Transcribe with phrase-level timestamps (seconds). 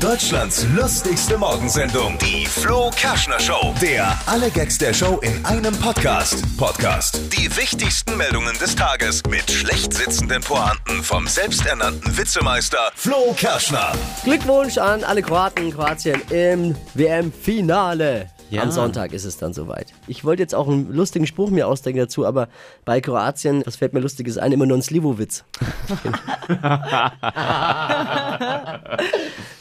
[0.00, 3.74] Deutschlands lustigste Morgensendung, die Flo Kerschner Show.
[3.82, 6.42] Der alle Gags der Show in einem Podcast.
[6.56, 7.20] Podcast.
[7.36, 13.92] Die wichtigsten Meldungen des Tages mit schlecht sitzenden Pointen vom selbsternannten Witzemeister Flo Kerschner.
[14.24, 18.30] Glückwunsch an alle Kroaten, Kroatien im WM-Finale.
[18.50, 18.62] Ja.
[18.62, 19.92] Am Sonntag ist es dann soweit.
[20.08, 22.48] Ich wollte jetzt auch einen lustigen Spruch mir ausdenken dazu, aber
[22.84, 25.44] bei Kroatien, was fällt mir lustiges ein, immer nur ein Slivovitz.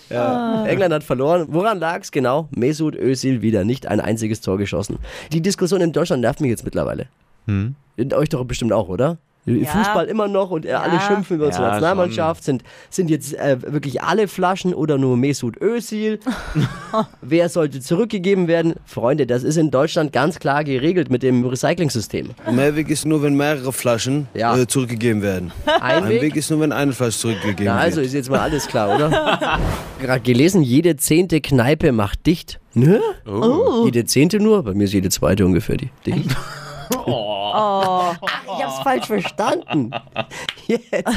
[0.09, 0.65] ja.
[0.65, 1.45] England hat verloren.
[1.49, 2.49] Woran lag es genau?
[2.49, 4.97] Mesut Özil wieder nicht ein einziges Tor geschossen.
[5.31, 7.05] Die Diskussion in Deutschland nervt mich jetzt mittlerweile.
[7.45, 7.75] Hm?
[8.13, 9.19] Euch doch bestimmt auch, oder?
[9.45, 12.43] Fußball immer noch und äh, alle schimpfen über unsere Ja, Nationalmannschaft.
[12.43, 16.19] Sind, sind jetzt äh, wirklich alle Flaschen oder nur Mesut Özil?
[17.21, 18.75] Wer sollte zurückgegeben werden?
[18.85, 22.29] Freunde, das ist in Deutschland ganz klar geregelt mit dem Recycling-System.
[22.51, 24.55] Mehrweg ist nur, wenn mehrere Flaschen Ja.
[24.55, 25.51] äh, zurückgegeben werden.
[25.81, 26.35] Ein Ein Weg Weg?
[26.35, 28.07] ist nur, wenn eine Flasche zurückgegeben Na, also wird.
[28.07, 29.09] ist jetzt mal alles klar, oder?
[30.01, 32.59] Gerade gelesen, jede zehnte Kneipe macht dicht.
[32.75, 33.01] Ne?
[33.85, 34.63] Jede zehnte nur?
[34.63, 36.35] Bei mir ist jede zweite ungefähr die dicht.
[37.05, 39.91] Ach, ich hab's falsch verstanden.
[40.67, 41.07] Jetzt.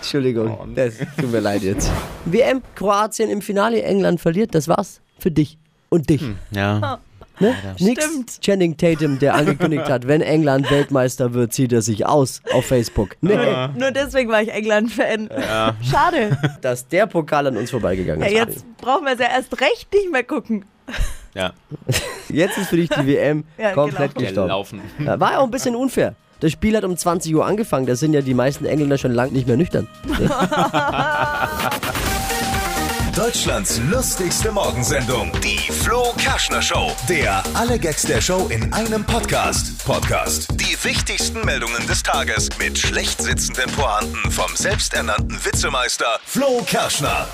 [0.00, 1.90] Entschuldigung, das tut mir leid jetzt.
[2.24, 5.58] WM, Kroatien im Finale, England verliert, das war's für dich
[5.90, 6.22] und dich.
[6.50, 6.98] Ja.
[7.38, 7.54] Ne?
[7.78, 12.66] Nix Channing Tatum, der angekündigt hat, wenn England Weltmeister wird, zieht er sich aus auf
[12.66, 13.16] Facebook.
[13.20, 13.36] Nee,
[13.76, 15.28] Nur deswegen war ich England-Fan.
[15.90, 16.38] Schade.
[16.60, 18.34] dass der Pokal an uns vorbeigegangen Ja, ist.
[18.56, 20.64] jetzt brauchen wir es ja erst recht nicht mehr gucken.
[21.34, 21.52] Ja.
[22.32, 24.26] Jetzt ist für dich die WM Ja, komplett genau.
[24.26, 24.48] gestorben.
[24.48, 24.80] Gelaufen.
[24.98, 26.14] Ja, War ja auch ein bisschen unfair.
[26.40, 29.30] Das Spiel hat um 20 Uhr angefangen, da sind ja die meisten Engländer schon lang
[29.32, 29.86] nicht mehr nüchtern.
[33.14, 36.90] Deutschlands lustigste Morgensendung, die Flo Kerschner Show.
[37.08, 39.84] Der alle Gags der Show in einem Podcast.
[39.84, 40.48] Podcast.
[40.54, 47.28] Die wichtigsten Meldungen des Tages mit schlecht sitzenden Pointen vom selbsternannten Witzemeister Flo Kerschner.